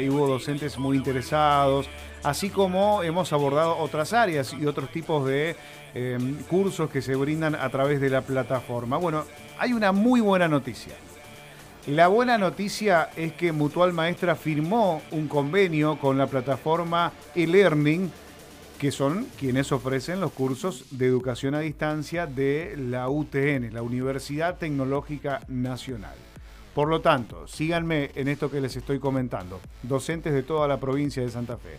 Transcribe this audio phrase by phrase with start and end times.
[0.00, 1.86] y hubo docentes muy interesados,
[2.22, 5.54] así como hemos abordado otras áreas y otros tipos de
[5.94, 8.96] eh, cursos que se brindan a través de la plataforma.
[8.96, 9.26] Bueno,
[9.58, 10.94] hay una muy buena noticia.
[11.86, 18.10] La buena noticia es que Mutual Maestra firmó un convenio con la plataforma eLearning,
[18.78, 24.56] que son quienes ofrecen los cursos de educación a distancia de la UTN, la Universidad
[24.56, 26.23] Tecnológica Nacional.
[26.74, 31.22] Por lo tanto, síganme en esto que les estoy comentando, docentes de toda la provincia
[31.22, 31.78] de Santa Fe.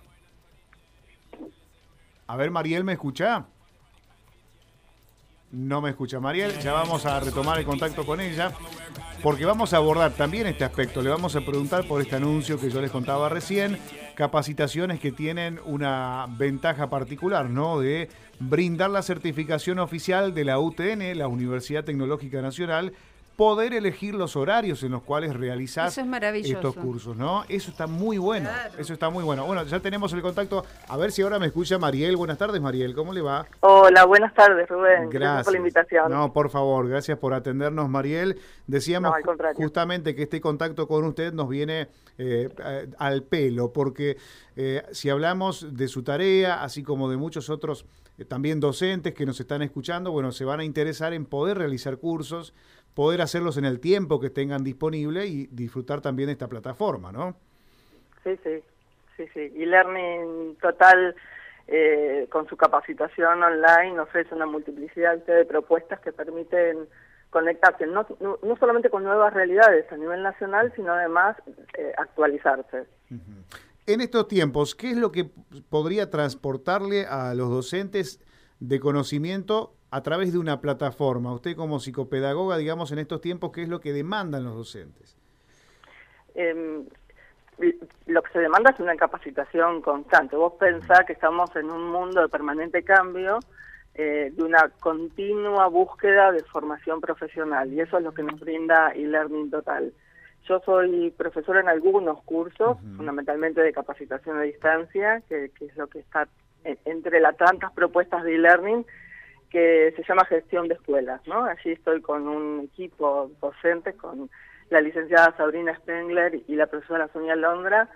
[2.27, 3.47] A ver, Mariel, ¿me escucha?
[5.51, 8.53] No me escucha Mariel, ya vamos a retomar el contacto con ella,
[9.23, 11.03] porque vamos a abordar también este aspecto.
[11.03, 13.79] Le vamos a preguntar por este anuncio que yo les contaba recién,
[14.15, 17.81] capacitaciones que tienen una ventaja particular, ¿no?
[17.81, 22.93] De brindar la certificación oficial de la UTN, la Universidad Tecnológica Nacional,
[23.37, 27.45] poder elegir los horarios en los cuales realizar estos cursos, ¿no?
[27.49, 29.47] Eso está muy bueno, eso está muy bueno.
[29.47, 32.17] Bueno, ya tenemos el contacto, a ver si ahora me escucha Mariel.
[32.17, 33.47] Buenas tardes, Mariel, ¿cómo le va?
[33.61, 35.09] Hola, buenas tardes, Rubén.
[35.11, 36.11] Gracias, por la invitación.
[36.11, 38.39] No, por favor, gracias por atendernos, Mariel.
[38.67, 39.13] Decíamos
[39.55, 41.89] justamente que este contacto con usted nos viene
[42.19, 42.49] eh,
[42.99, 44.17] al pelo, porque
[44.57, 47.87] eh, si hablamos de su tarea, así como de muchos otros
[48.19, 51.97] eh, también docentes que nos están escuchando, bueno, se van a interesar en poder realizar
[51.99, 52.53] cursos,
[52.95, 57.37] poder hacerlos en el tiempo que tengan disponible y disfrutar también de esta plataforma, ¿no?
[58.23, 58.63] Sí, sí,
[59.17, 59.53] sí, sí.
[59.55, 61.15] Y Learning Total,
[61.69, 66.89] eh, con su capacitación online, ofrece una multiplicidad de propuestas que permiten
[67.31, 71.37] conectarse no, no, solamente con nuevas realidades a nivel nacional, sino además
[71.79, 72.85] eh, actualizarse.
[73.87, 75.31] En estos tiempos, ¿qué es lo que
[75.71, 78.21] podría transportarle a los docentes
[78.61, 81.35] de conocimiento a través de una plataforma?
[81.35, 85.15] Usted como psicopedagoga, digamos, en estos tiempos, ¿qué es lo que demandan los docentes?
[86.35, 86.87] Em,
[88.07, 90.35] lo que se demanda es una capacitación constante.
[90.35, 93.39] Vos pensás que estamos en un mundo de permanente cambio,
[93.95, 98.93] eh, de una continua búsqueda de formación profesional, y eso es lo que nos brinda
[98.93, 99.93] e-learning total.
[100.49, 105.99] Yo soy profesora en algunos cursos, fundamentalmente de capacitación a distancia, que, es lo que
[105.99, 106.27] está
[106.65, 108.87] entre las tantas propuestas de e-learning,
[109.53, 111.21] que se llama gestión de escuelas.
[111.27, 111.45] ¿no?
[111.45, 114.31] Allí estoy con un equipo docente, con
[114.71, 117.89] la licenciada Sabrina Spengler y la profesora Sonia Londra,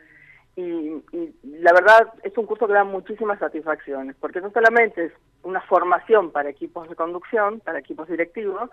[0.55, 5.13] y, y, la verdad es un curso que da muchísimas satisfacciones, porque no solamente es
[5.43, 8.71] una formación para equipos de conducción, para equipos directivos,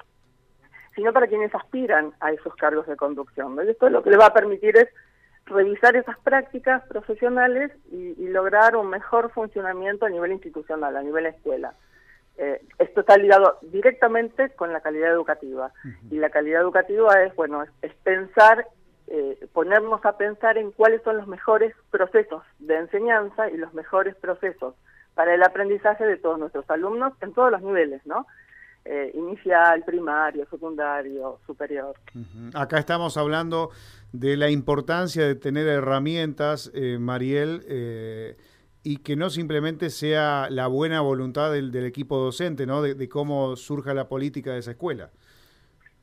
[0.95, 3.59] sino para quienes aspiran a esos cargos de conducción.
[3.67, 4.87] Esto lo que le va a permitir es
[5.45, 11.75] revisar esas prácticas profesionales y, lograr un mejor funcionamiento a nivel institucional, a nivel escuela.
[12.37, 15.71] Eh, esto está ligado directamente con la calidad educativa.
[16.09, 18.67] Y la calidad educativa es, bueno, es, pensar,
[19.07, 24.15] eh, ponernos a pensar en cuáles son los mejores procesos de enseñanza y los mejores
[24.15, 24.75] procesos
[25.13, 28.25] para el aprendizaje de todos nuestros alumnos en todos los niveles, ¿no?
[28.85, 31.95] Eh, inicial, primario, secundario, superior.
[32.53, 33.69] Acá estamos hablando
[34.11, 38.35] de la importancia de tener herramientas, eh, Mariel, eh,
[38.83, 42.81] y que no simplemente sea la buena voluntad del, equipo docente, ¿no?
[42.81, 45.09] De, de, cómo surja la política de esa escuela.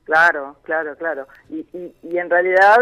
[0.03, 1.27] Claro, claro, claro.
[1.49, 2.75] Y, y, en realidad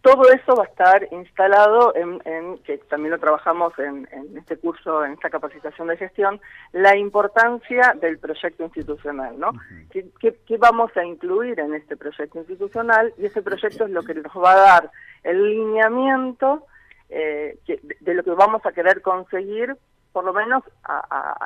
[0.00, 5.12] todo eso va a estar instalado en, que también lo trabajamos en, este curso, en
[5.12, 6.40] esta capacitación de gestión,
[6.72, 9.52] la importancia del proyecto institucional, ¿no?
[9.90, 13.14] ¿Qué, vamos a incluir en este proyecto institucional?
[13.18, 14.90] Y ese proyecto es lo que nos va a dar
[15.22, 16.66] el lineamiento
[17.10, 17.58] eh,
[18.00, 19.76] de, lo que vamos a querer conseguir
[20.12, 20.62] por lo menos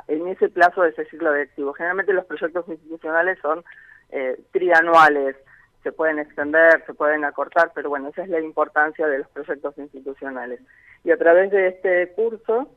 [0.08, 1.72] en ese plazo de ese ciclo directivo.
[1.72, 3.64] Generalmente los proyectos institucionales son
[4.10, 5.36] eh, trianuales
[5.82, 9.78] se pueden extender, se pueden acortar, pero bueno, esa es la importancia de los proyectos
[9.78, 10.60] institucionales.
[11.04, 12.68] Y a través de este curso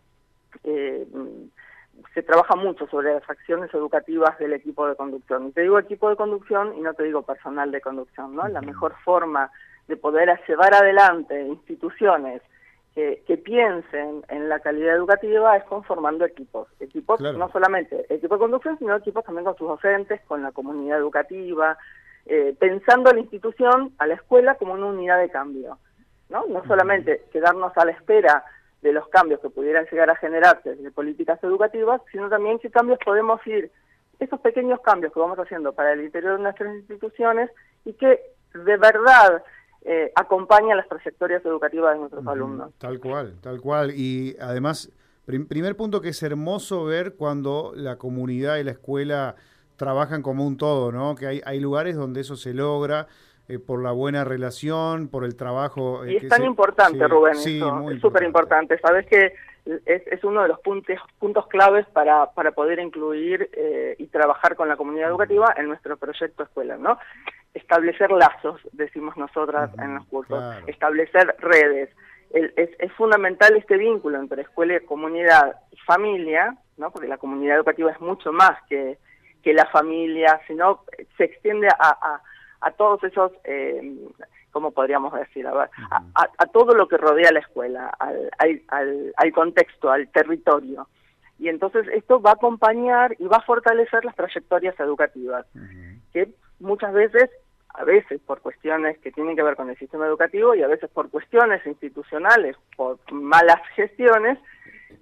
[0.64, 1.06] eh,
[2.14, 5.48] se trabaja mucho sobre las acciones educativas del equipo de conducción.
[5.48, 8.48] Y te digo equipo de conducción y no te digo personal de conducción, ¿no?
[8.48, 9.52] La mejor forma
[9.88, 12.42] de poder llevar adelante instituciones
[12.96, 16.68] que, piensen en la calidad educativa es conformando equipos.
[16.80, 21.00] Equipos, no solamente equipo de conducción, sino equipos también con sus docentes, con la comunidad
[21.00, 21.78] educativa,
[22.26, 25.78] eh, pensando a la institución, a la escuela, como una unidad de cambio.
[26.30, 28.44] No, no solamente quedarnos a la espera
[28.82, 33.00] de los cambios que pudieran llegar a generarse de políticas educativas, sino también qué cambios
[33.04, 33.72] podemos ir,
[34.20, 37.50] esos pequeños cambios que vamos haciendo para el interior de nuestras instituciones
[37.86, 38.20] y que
[38.54, 39.44] de verdad
[39.84, 42.72] eh, acompañan las trayectorias educativas de nuestros alumnos.
[42.78, 43.92] Tal cual, tal cual.
[43.96, 44.92] Y además,
[45.26, 49.36] primer punto que es hermoso ver cuando la comunidad y la escuela
[49.78, 51.16] trabajan como un todo, ¿no?
[51.16, 53.08] Que hay, hay lugares donde eso se logra
[53.48, 56.06] eh, por la buena relación, por el trabajo.
[56.06, 58.78] Eh, y es tan importante, Rubén, es súper importante.
[58.80, 59.34] Sabes que
[59.66, 64.56] es, es, uno de los puntos, puntos claves para, para poder incluir eh, y trabajar
[64.56, 66.98] con la comunidad educativa en nuestro proyecto escuela, ¿no?
[67.54, 71.90] Establecer lazos, decimos nosotras en los cursos, establecer redes.
[72.32, 76.92] es, es fundamental este vínculo entre escuela, comunidad y familia, ¿no?
[76.92, 78.98] Porque la comunidad educativa es mucho más que,
[79.44, 80.86] que la familia, sino
[81.18, 82.22] se extiende a
[82.62, 83.82] a todos esos, eh,
[84.52, 85.46] ¿cómo podríamos decir?
[85.48, 85.70] A,
[86.14, 90.88] a, todo lo que rodea la escuela, al, al, al, contexto, al territorio.
[91.40, 95.46] Y entonces esto va a acompañar y va a fortalecer las trayectorias educativas,
[96.14, 96.30] que
[96.62, 97.30] muchas veces,
[97.70, 100.90] a veces por cuestiones que tienen que ver con el sistema educativo y a veces
[100.90, 104.38] por cuestiones institucionales, por malas gestiones,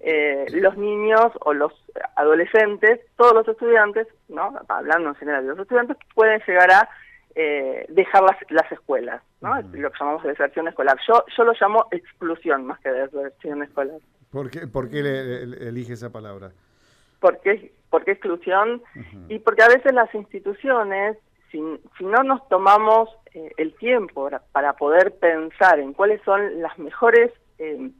[0.00, 1.72] eh, los niños o los
[2.16, 6.88] adolescentes, todos los estudiantes, no hablando en general de los estudiantes, pueden llegar a
[7.34, 9.54] eh, dejar las, las escuelas, ¿no?
[9.60, 10.98] lo que llamamos deserción escolar.
[11.06, 14.00] Yo, yo lo llamo exclusión más que deserción escolar.
[14.30, 16.52] ¿Por qué, por qué le, elige esa palabra?
[17.20, 18.82] Porque, porque exclusión
[19.28, 21.18] y porque a veces las instituciones,
[21.50, 21.60] si,
[21.98, 27.32] si no nos tomamos eh, el tiempo para, poder pensar en cuáles son las mejores
[27.58, 27.90] eh,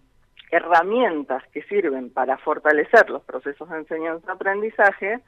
[0.50, 5.20] herramientas que sirven para fortalecer los procesos de enseñanza-aprendizaje,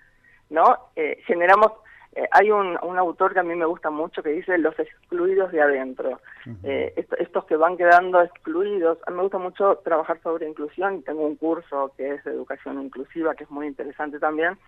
[0.50, 0.90] ¿no?
[1.26, 1.72] generamos
[2.14, 5.50] eh, hay un, un, autor que a mí me gusta mucho que dice los excluidos
[5.50, 6.20] de adentro,
[6.62, 8.98] eh, estos que van quedando excluidos.
[9.06, 12.32] A mí me gusta mucho trabajar sobre inclusión y tengo un curso que es de
[12.32, 14.58] educación inclusiva que es muy interesante también.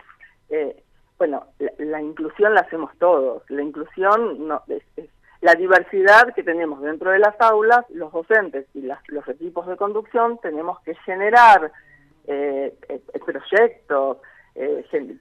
[1.15, 1.45] Eh, bueno,
[1.77, 4.83] la, inclusión la hacemos todos, la inclusión no, es,
[5.41, 9.77] la diversidad que tenemos dentro de las aulas, los docentes y las, los equipos de
[9.77, 11.71] conducción tenemos que generar
[13.25, 14.17] proyectos,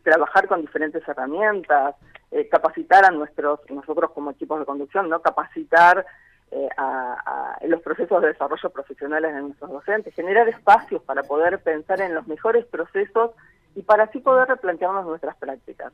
[0.03, 1.97] trabajar con diferentes herramientas,
[2.31, 6.05] eh, capacitar a nuestros, nosotros como equipos de conducción, no capacitar
[6.51, 12.01] eh, a, los procesos de desarrollo profesionales de nuestros docentes, generar espacios para poder pensar
[12.01, 13.31] en los mejores procesos
[13.75, 15.93] y para así poder replantearnos nuestras prácticas.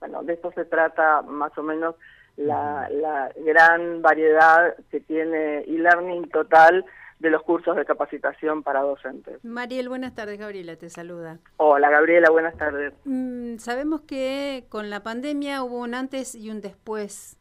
[0.00, 1.96] Bueno, de esto se trata más o menos
[2.36, 6.84] la, la gran variedad que tiene e-learning total
[7.18, 9.44] de los cursos de capacitación para docentes.
[9.44, 10.38] Mariel, buenas tardes.
[10.38, 11.38] Gabriela te saluda.
[11.56, 12.94] Hola, Gabriela, buenas tardes.
[13.04, 17.36] Mm, sabemos que con la pandemia hubo un antes y un después.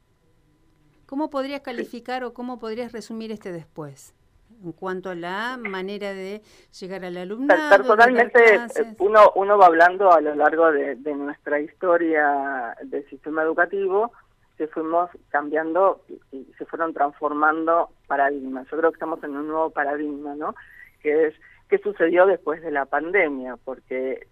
[1.06, 4.17] ¿Cómo podrías calificar o cómo podrías resumir este después?
[4.64, 6.42] En cuanto a la manera de
[6.80, 7.78] llegar al alumnado.
[7.78, 13.44] Personalmente, eh, uno, uno va hablando a lo largo de, de nuestra historia del sistema
[13.44, 14.12] educativo
[14.58, 18.68] se fuimos cambiando y se fueron transformando paradigmas.
[18.70, 20.56] Yo creo que estamos en un nuevo paradigma, ¿no?
[21.02, 21.36] Que es
[21.70, 24.28] qué sucedió después de la pandemia, porque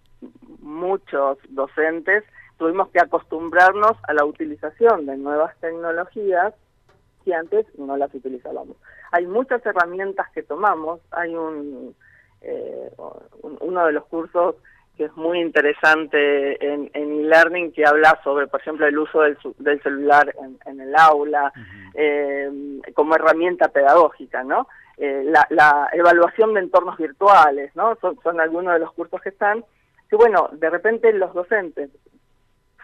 [0.60, 2.24] muchos docentes
[2.58, 6.54] tuvimos que acostumbrarnos a la utilización de nuevas tecnologías
[7.26, 8.78] que antes no las utilizábamos.
[9.12, 11.96] Hay muchas herramientas que tomamos, hay un,
[12.42, 12.92] eh,
[13.42, 14.56] uno de los cursos
[14.96, 19.82] que es muy interesante en, e-learning, que habla sobre, por ejemplo, el uso del, del
[19.84, 20.34] celular
[20.66, 21.52] en, el aula
[21.94, 22.50] eh,
[22.94, 24.68] como herramienta pedagógica, ¿no?
[24.98, 27.98] Eh, la, evaluación de entornos virtuales, ¿no?
[27.98, 29.66] Son, algunos de los cursos que están,
[30.10, 31.90] que bueno, de repente los docentes,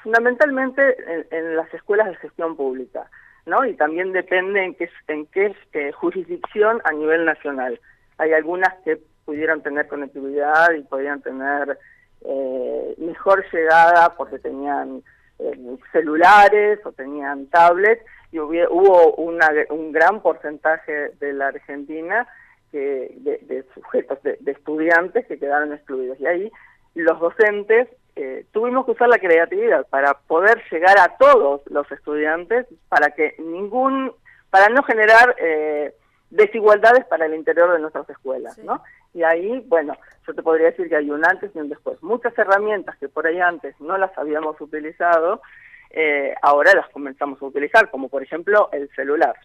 [0.04, 0.98] fundamentalmente
[1.32, 3.10] en, las escuelas de gestión pública,
[3.46, 3.66] ¿no?
[3.66, 7.80] Y también depende en qué, en qué eh, jurisdicción a nivel nacional.
[8.18, 11.78] Hay algunas que pudieron tener conectividad y podían tener
[12.26, 15.04] eh, mejor llegada porque tenían
[15.40, 22.28] eh, celulares o tenían tablets y hubo, una, un gran porcentaje de la Argentina
[22.72, 26.20] que, de, sujetos, de, estudiantes que quedaron excluidos.
[26.20, 26.52] Y ahí
[26.96, 27.90] los docentes
[28.24, 33.34] eh, tuvimos que usar la creatividad para poder llegar a todos los estudiantes, para que
[33.40, 34.12] ningún,
[34.52, 35.96] para no generar eh,
[36.30, 38.84] desigualdades para el interior de nuestras escuelas, ¿no?
[39.16, 39.98] Y ahí, bueno,
[40.28, 41.98] yo te podría decir que hay un antes y un después.
[42.04, 45.42] Muchas herramientas que por ahí antes no las habíamos utilizado,
[45.90, 49.36] eh, ahora las comenzamos a utilizar, como por ejemplo el celular,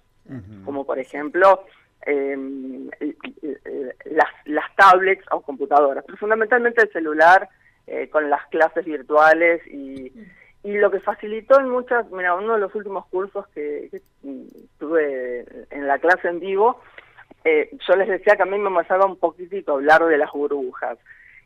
[0.67, 1.65] como por ejemplo
[2.03, 2.91] em,
[4.05, 7.49] las, las tablets o computadoras, pero fundamentalmente el celular
[7.87, 10.13] eh, con las clases virtuales y,
[10.67, 13.89] y lo que facilitó en muchas, mira, uno de los últimos cursos que,
[14.79, 16.81] tuve en la clase en vivo,
[17.45, 20.99] eh, yo les decía que a mí me pasaba un poquitito hablar de las burbujas.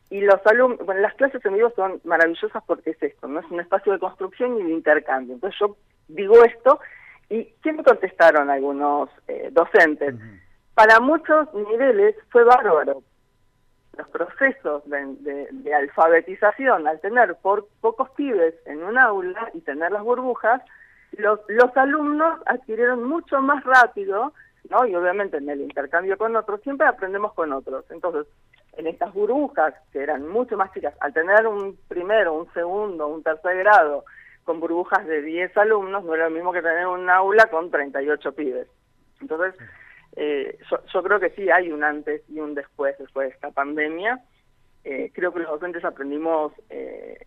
[0.09, 3.51] Y los alumnos, bueno, las clases en vivo son maravillosas porque es esto, no es
[3.51, 5.35] un espacio de construcción y de intercambio.
[5.35, 5.77] Entonces yo
[6.09, 6.81] digo esto
[7.29, 10.15] y ¿qué me contestaron algunos eh, docentes?
[10.75, 13.03] Para muchos niveles fue bárbaro,
[14.01, 20.03] los procesos de, alfabetización, al tener por pocos pibes en un aula y tener las
[20.03, 20.63] burbujas,
[21.13, 24.33] los, los alumnos adquirieron mucho más rápido,
[24.69, 24.87] ¿no?
[24.87, 27.85] Y obviamente en el intercambio con otros, siempre aprendemos con otros.
[27.91, 28.27] Entonces,
[28.77, 33.23] en estas burbujas, que eran mucho más chicas, al tener un primero, un segundo, un
[33.23, 34.05] tercer grado,
[34.45, 38.33] con burbujas de 10 alumnos, no era lo mismo que tener un aula con 38
[38.33, 38.69] pibes.
[39.21, 39.55] Entonces,
[40.17, 40.59] eh,
[40.93, 44.21] yo, creo que sí hay un antes y un después después de esta pandemia.
[44.85, 47.27] Eh, creo que los docentes aprendimos, eh,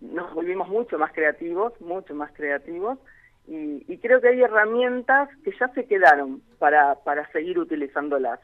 [0.00, 2.98] nos volvimos mucho más creativos, mucho más creativos,
[3.46, 8.38] y, creo que hay herramientas que ya se quedaron para, para seguir utilizándolas.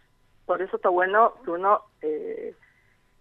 [0.47, 1.83] Por eso está bueno que uno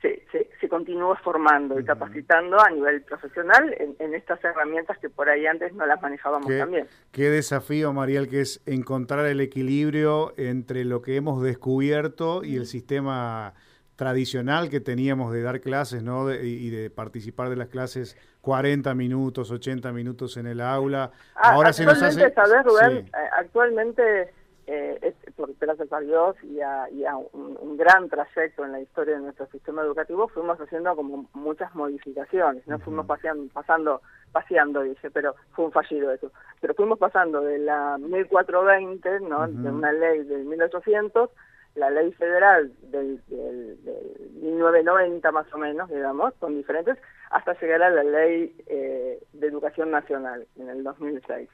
[0.05, 5.29] eh, se, se, continúa formando y capacitando a nivel profesional en, estas herramientas que por
[5.29, 6.87] ahí antes no las manejábamos también.
[7.11, 12.65] Qué desafío, Mariel, que es encontrar el equilibrio entre lo que hemos descubierto y el
[12.65, 13.53] sistema
[13.95, 16.31] tradicional que teníamos de dar clases ¿no?
[16.33, 21.11] y de participar de las clases 40 minutos, 80 minutos en el aula.
[21.35, 22.29] Ah, Ahora se nos hace...
[22.63, 24.33] Rubén, eh, actualmente
[24.67, 25.13] eh,
[25.59, 26.87] gracias a Dios y a,
[27.33, 32.65] un, gran trayecto en la historia de nuestro sistema educativo, fuimos haciendo como muchas modificaciones,
[32.67, 36.31] no fuimos paseando, pasando, paseando, dice, pero fue un fallido eso,
[36.61, 39.47] pero fuimos pasando de la 1420, ¿no?
[39.47, 41.29] de una ley del 1800,
[41.75, 43.77] la ley federal del, del,
[44.41, 46.97] 1990 más o menos, digamos, con diferentes,
[47.29, 51.49] hasta llegar a la ley eh, de educación nacional en el 2006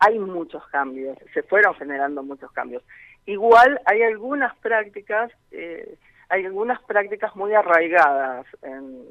[0.00, 2.82] hay muchos cambios, se fueron generando muchos cambios.
[3.26, 9.08] Igual hay algunas prácticas, eh, hay algunas prácticas muy arraigadas en,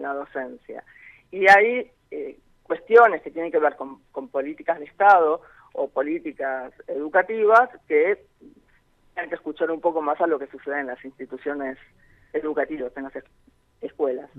[0.00, 0.82] la docencia
[1.30, 5.42] y hay eh, cuestiones que tienen que ver con, políticas de Estado
[5.74, 8.24] o políticas educativas que
[9.16, 11.76] hay que escuchar un poco más a lo que sucede en las instituciones
[12.32, 13.12] educativas, en las
[13.82, 14.30] escuelas.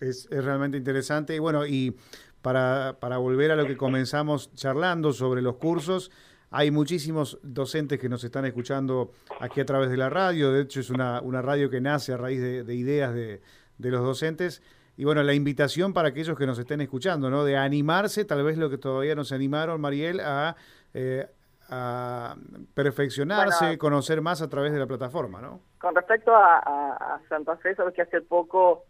[0.00, 1.96] es, es realmente interesante y bueno, y
[2.42, 6.10] para, para volver a lo que comenzamos charlando sobre los cursos.
[6.50, 10.52] Hay muchísimos docentes que nos están escuchando aquí a través de la radio.
[10.52, 13.40] De hecho, es una, una radio que nace a raíz de, ideas de,
[13.78, 14.62] los docentes.
[14.98, 17.44] Y bueno, la invitación para aquellos que nos estén escuchando, ¿no?
[17.44, 20.54] De animarse, tal vez lo que todavía no se animaron, Mariel, a,
[20.92, 21.26] eh,
[21.70, 22.36] a
[22.74, 25.60] perfeccionarse, conocer más a través de la plataforma, ¿no?
[25.78, 28.84] Con respecto a, a Santa Fe, sabes que hace poco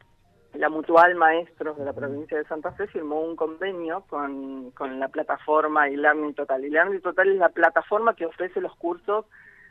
[0.54, 5.09] la Mutual Maestros de la provincia de Santa Fe firmó un convenio con, con la
[5.09, 6.64] plataforma e-learning total.
[6.64, 9.25] E-learning total es la plataforma que ofrece los cursos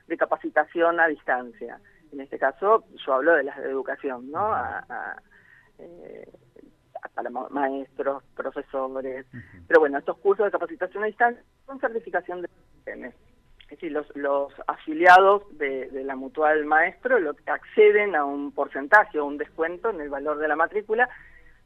[0.08, 1.80] de capacitación a distancia.
[2.12, 4.54] En este caso, yo hablo de las de educación, ¿no?
[4.54, 5.16] A,
[5.78, 6.30] eh,
[7.14, 9.26] para maestros, profesores.
[9.68, 12.50] Pero bueno, estos cursos de capacitación a distancia son certificación de
[13.72, 19.26] es decir, los, los afiliados de, la mutual maestro lo, acceden a un porcentaje o
[19.26, 21.08] un descuento en el valor de la matrícula,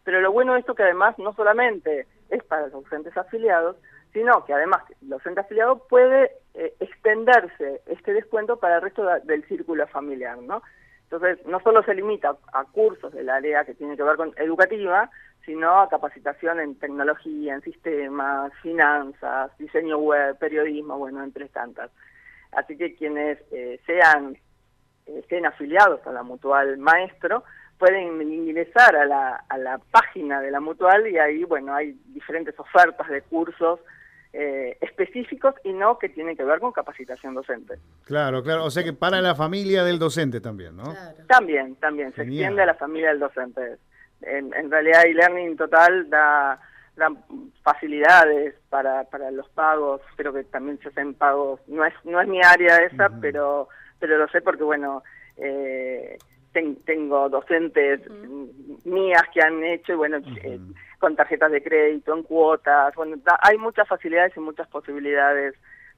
[0.03, 3.77] pero lo bueno de esto que además no solamente es para los docentes afiliados,
[4.13, 9.43] sino que además el docente afiliado puede eh, extenderse este descuento para el resto del
[9.45, 10.61] círculo familiar, ¿no?
[11.05, 15.09] Entonces, no solo se limita a cursos del área que tiene que ver con educativa,
[15.45, 21.91] sino a capacitación en tecnología, en sistemas, finanzas, diseño web, periodismo, bueno, entre tantas.
[22.51, 24.37] Así que quienes eh, sean
[25.05, 27.43] estén afiliados a la Mutual Maestro
[27.77, 32.57] pueden ingresar a la, a la página de la Mutual y ahí, bueno, hay diferentes
[32.59, 33.79] ofertas de cursos
[34.33, 37.75] eh, específicos y no que tienen que ver con capacitación docente.
[38.03, 38.65] Claro, claro.
[38.65, 40.93] O sea que para la familia del docente también, ¿no?
[41.27, 42.13] También, también.
[42.13, 43.77] Se extiende a la familia del docente
[44.21, 46.59] en, realidad e-learning total da,
[46.95, 47.11] da
[47.63, 52.27] facilidades para, para los pagos, creo que también se hacen pagos, no es, no es
[52.27, 53.69] mi área esa, pero,
[53.99, 55.03] pero lo sé porque bueno,
[55.37, 56.17] eh,
[56.85, 57.99] tengo docentes
[58.85, 60.59] mías que han hecho, y bueno, eh,
[60.99, 65.55] con tarjetas de crédito, en cuotas, bueno, hay muchas facilidades y muchas posibilidades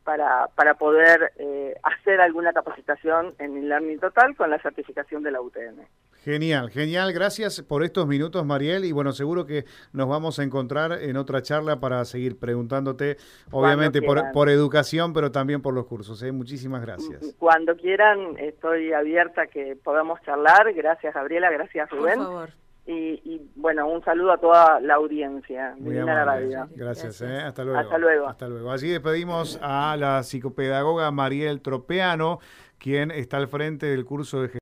[0.08, 5.32] para, para poder eh, hacer alguna capacitación en el learning total con la certificación de
[5.32, 5.86] la UTN.
[6.24, 7.12] Genial, genial.
[7.12, 8.86] Gracias por estos minutos, Mariel.
[8.86, 13.18] Y bueno, seguro que nos vamos a encontrar en otra charla para seguir preguntándote,
[13.52, 16.24] obviamente por, por, educación, pero también por los cursos.
[16.24, 16.32] ¿eh?
[16.32, 17.36] Muchísimas gracias.
[17.38, 20.72] Cuando quieran, estoy abierta a que podamos charlar.
[20.74, 21.52] Gracias, Gabriela.
[21.52, 22.16] Gracias, Rubén.
[22.16, 22.67] Por favor.
[22.90, 26.58] Y, bueno, un saludo a toda la audiencia Muy amable.
[26.74, 27.42] Gracias, ¿eh?
[27.42, 27.80] hasta luego.
[27.80, 28.28] Hasta luego.
[28.30, 28.72] Hasta luego.
[28.72, 32.40] Así despedimos a la psicopedagoga Mariel Tropeano,
[32.78, 34.48] quien está al frente del curso de